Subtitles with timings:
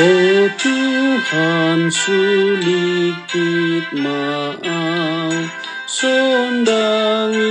[0.00, 5.44] Oh Tuhan sulikit maaf
[5.84, 7.44] Sondangi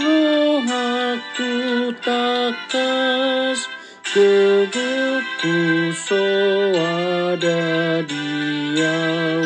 [0.00, 3.68] roh aku takas
[5.92, 6.16] so
[6.72, 9.44] ada diau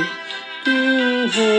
[0.63, 1.55] Tuho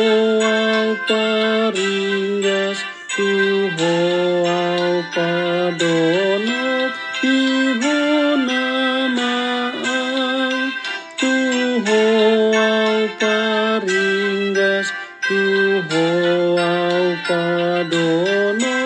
[0.48, 2.80] au paringgas
[3.12, 4.00] Tuho
[4.48, 5.04] au
[15.28, 16.08] Tuho
[16.60, 18.78] au padono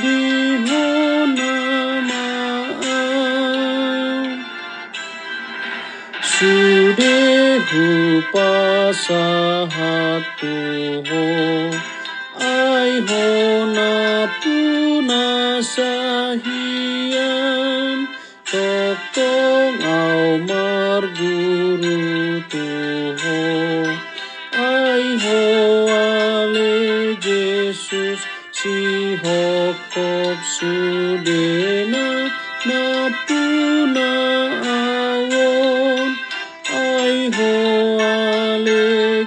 [0.00, 1.52] Dihona
[2.08, 2.80] maaf
[6.32, 7.84] Sudehu
[8.32, 11.26] pasahat tuho
[12.40, 13.92] Ai hona
[14.40, 16.38] puna sahian
[18.50, 22.00] Tokong au marguru
[22.50, 23.71] tuho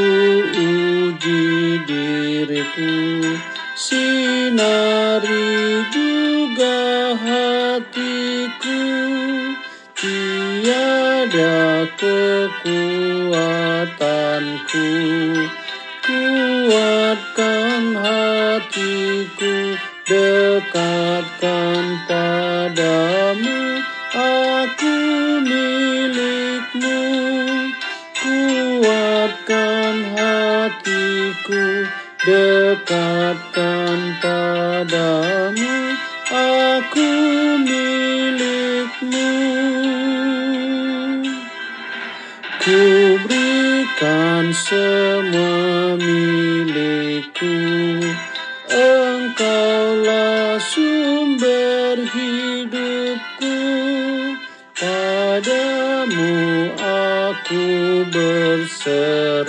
[0.55, 2.91] uji diriku
[3.75, 8.81] Sinari juga hatiku.
[9.97, 14.85] Tiada kekuatanku
[16.03, 19.55] Kuatkan hatiku
[20.03, 23.79] Dekatkan padamu.
[24.11, 24.95] Aku
[25.47, 26.99] milikmu.
[28.19, 31.87] Kuatkan hatiku
[32.19, 33.82] Dekatkan
[44.43, 47.55] berikan semua milikku
[48.73, 53.55] Engkaulah sumber hidupku.
[54.75, 56.35] Padamu
[56.81, 57.67] aku
[58.11, 59.45] berserah.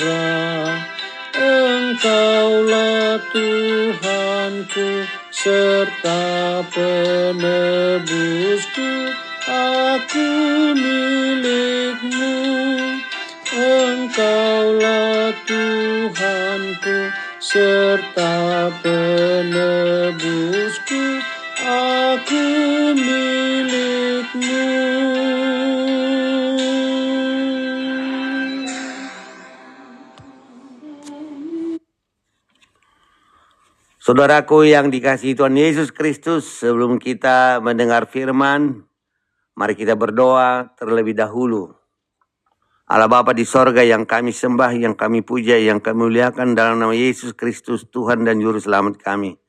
[1.34, 8.04] Engkaulah Tuhanku serta penebusku
[14.04, 17.08] Engkaulah Tuhanku
[17.40, 20.44] serta penebusku
[21.64, 22.44] Aku
[23.00, 24.60] milikmu
[34.04, 38.84] Saudaraku yang dikasihi Tuhan Yesus Kristus, sebelum kita mendengar firman,
[39.56, 41.83] mari kita berdoa terlebih dahulu.
[42.84, 46.92] Allah Bapa di sorga yang kami sembah, yang kami puja, yang kami muliakan dalam nama
[46.92, 49.40] Yesus Kristus, Tuhan dan Juru Selamat kami.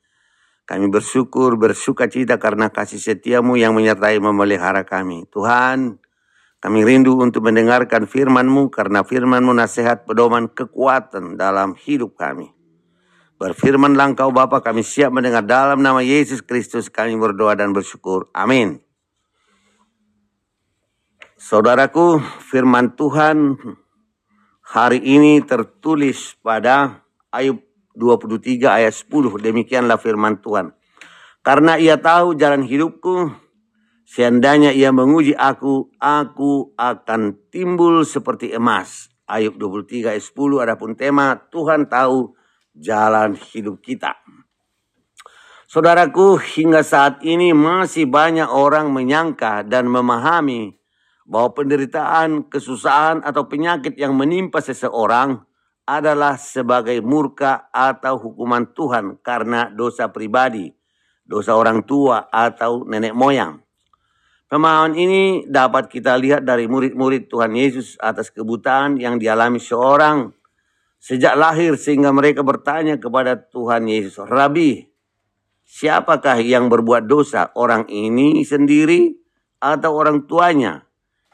[0.64, 5.28] Kami bersyukur, bersuka cita karena kasih setiamu yang menyertai memelihara kami.
[5.28, 6.00] Tuhan,
[6.64, 12.56] kami rindu untuk mendengarkan firman-Mu karena firman-Mu nasihat pedoman kekuatan dalam hidup kami.
[13.36, 18.32] Berfirmanlah engkau Bapa kami siap mendengar dalam nama Yesus Kristus kami berdoa dan bersyukur.
[18.32, 18.85] Amin.
[21.36, 22.16] Saudaraku,
[22.48, 23.60] firman Tuhan
[24.64, 27.60] hari ini tertulis pada Ayub
[27.92, 29.44] 23 ayat 10.
[29.44, 30.72] Demikianlah firman Tuhan.
[31.44, 33.36] Karena ia tahu jalan hidupku,
[34.08, 39.12] seandainya ia menguji aku, aku akan timbul seperti emas.
[39.28, 42.32] Ayub 23 ayat 10 adapun tema Tuhan tahu
[42.72, 44.16] jalan hidup kita.
[45.68, 50.80] Saudaraku, hingga saat ini masih banyak orang menyangka dan memahami
[51.26, 55.42] bahwa penderitaan, kesusahan, atau penyakit yang menimpa seseorang
[55.86, 60.70] adalah sebagai murka atau hukuman Tuhan karena dosa pribadi
[61.26, 63.60] dosa orang tua atau nenek moyang.
[64.46, 70.30] Pemahaman ini dapat kita lihat dari murid-murid Tuhan Yesus atas kebutaan yang dialami seorang
[71.02, 74.86] sejak lahir sehingga mereka bertanya kepada Tuhan Yesus, Rabi,
[75.66, 79.18] siapakah yang berbuat dosa, orang ini sendiri
[79.58, 80.85] atau orang tuanya,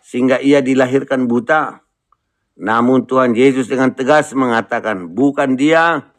[0.03, 1.83] sehingga ia dilahirkan buta?
[2.59, 6.13] Namun Tuhan Yesus dengan tegas mengatakan, bukan dia,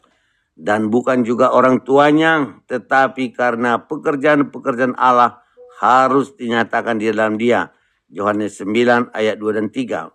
[0.54, 5.42] dan bukan juga orang tuanya, tetapi karena pekerjaan-pekerjaan Allah
[5.82, 7.74] harus dinyatakan di dalam dia.
[8.10, 10.10] Yohanes 9 ayat 2 dan 3.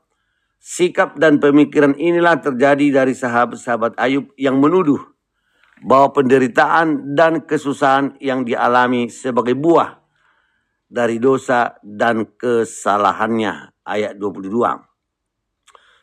[0.60, 5.00] Sikap dan pemikiran inilah terjadi dari sahabat-sahabat Ayub yang menuduh
[5.83, 9.98] bahwa penderitaan dan kesusahan yang dialami sebagai buah
[10.89, 13.86] dari dosa dan kesalahannya.
[13.86, 14.50] Ayat 22.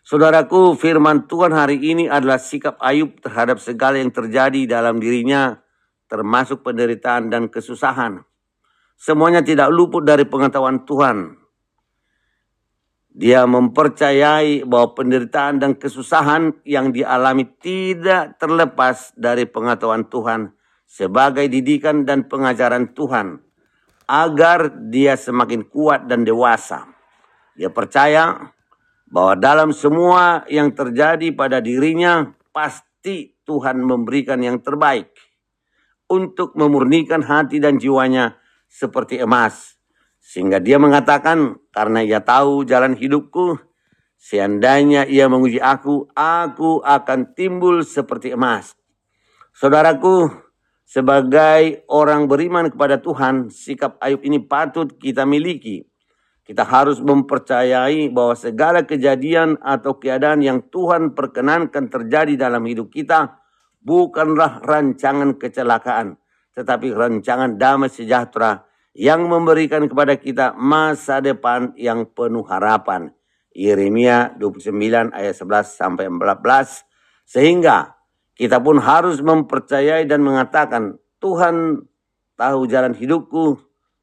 [0.06, 5.59] Saudaraku, firman Tuhan hari ini adalah sikap Ayub terhadap segala yang terjadi dalam dirinya,
[6.06, 8.23] termasuk penderitaan dan kesusahan.
[8.94, 11.35] Semuanya tidak luput dari pengetahuan Tuhan.
[13.17, 20.55] Dia mempercayai bahwa penderitaan dan kesusahan yang dialami tidak terlepas dari pengetahuan Tuhan
[20.87, 23.45] sebagai didikan dan pengajaran Tuhan
[24.06, 26.87] agar dia semakin kuat dan dewasa.
[27.58, 28.55] Dia percaya
[29.11, 35.11] bahwa dalam semua yang terjadi pada dirinya pasti Tuhan memberikan yang terbaik
[36.11, 39.79] untuk memurnikan hati dan jiwanya seperti emas.
[40.23, 43.62] Sehingga dia mengatakan, karena ia tahu jalan hidupku,
[44.19, 48.75] seandainya ia menguji aku, aku akan timbul seperti emas.
[49.55, 50.45] Saudaraku,
[50.87, 55.83] sebagai orang beriman kepada Tuhan, sikap Ayub ini patut kita miliki
[56.47, 63.43] kita harus mempercayai bahwa segala kejadian atau keadaan yang Tuhan perkenankan terjadi dalam hidup kita
[63.83, 66.15] bukanlah rancangan kecelakaan,
[66.55, 68.62] tetapi rancangan damai sejahtera
[68.94, 73.11] yang memberikan kepada kita masa depan yang penuh harapan.
[73.50, 76.87] Yeremia 29 ayat 11 sampai 14.
[77.27, 77.95] Sehingga
[78.37, 81.88] kita pun harus mempercayai dan mengatakan Tuhan
[82.37, 83.56] tahu jalan hidupku,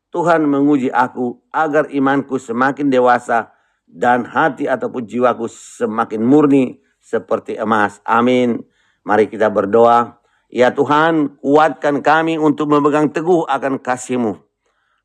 [0.09, 3.53] Tuhan menguji aku agar imanku semakin dewasa
[3.85, 8.01] dan hati ataupun jiwaku semakin murni seperti emas.
[8.09, 8.65] Amin.
[9.05, 10.17] Mari kita berdoa.
[10.49, 14.37] Ya Tuhan, kuatkan kami untuk memegang teguh akan kasih-Mu.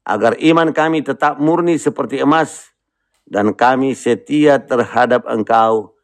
[0.08, 2.72] Agar iman kami tetap murni seperti emas.
[3.28, 5.96] Dan kami setia terhadap Engkau.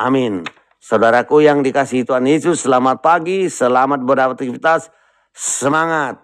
[0.00, 0.48] Amin.
[0.80, 4.88] Saudaraku yang dikasih Tuhan Yesus, selamat pagi, selamat beraktivitas,
[5.36, 6.16] semangat.